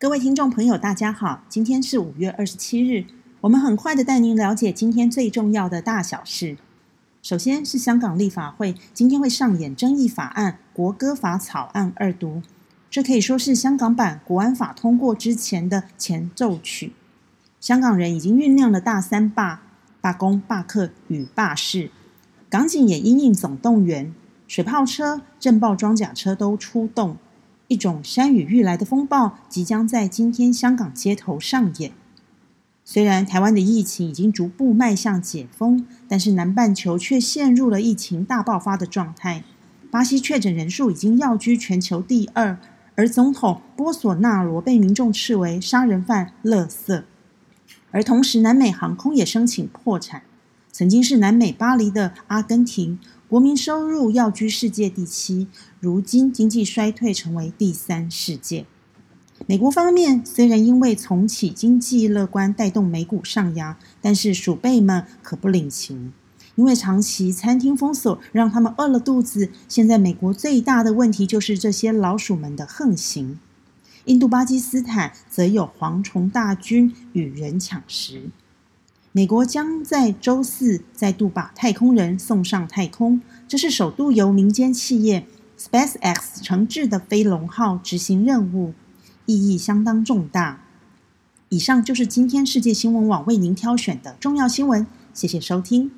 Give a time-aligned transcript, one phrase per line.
[0.00, 3.04] 各位听众朋友，大家好，今天是五月二十七日，
[3.42, 6.56] 我们很快的带您了解今天最重要的大小事。
[7.20, 12.40] 首先是香港立法会今天会上演争议法案《国歌法》草案二读，
[12.90, 16.94] 这可以说是香港版国安法通过之前的前奏曲。
[17.60, 19.60] 香港人已经酝酿了大三罢、
[20.00, 21.90] 罢工、罢课与罢市，
[22.48, 24.14] 港警也因应总动员，
[24.48, 27.18] 水炮车、震爆装甲车都出动。
[27.70, 31.92] 一种山雨欲来的风暴即将在今天香港街头上演。
[32.84, 39.44] 虽然台湾的疫情已经逐步迈向解封，但是南半球却陷入了疫情大爆发的状态。
[39.88, 42.58] 巴西确诊人数已经跃居全球第二，
[42.96, 47.04] 而总统波索纳罗被民众斥为杀人犯、垃圾。
[47.92, 50.22] 而同时，南美航空也申请破产。
[50.72, 52.98] 曾经是南美巴黎的阿根廷。
[53.30, 55.46] 国民收入要居世界第七，
[55.78, 58.66] 如今经济衰退，成为第三世界。
[59.46, 66.12] 美国方面虽然因为重启经济乐观带动美股上扬，但是鼠辈们可不领情，
[66.56, 69.50] 因为长期餐厅封锁让他们饿了肚子。
[69.68, 73.38] 现在美国最大的问题就是这些老鼠们的横行。
[74.06, 78.30] 印度巴基斯坦则有蝗虫大军与人抢食。
[79.12, 85.26] 美国将在周四再度把太空人送上太空，这是首度由民间企业
[85.58, 88.72] SpaceX 承制的飞龙号执行任务，
[89.26, 90.62] 意义相当重大。
[91.48, 95.90] 以上就是今天世界新闻网为您挑选的重要新闻，谢谢收听。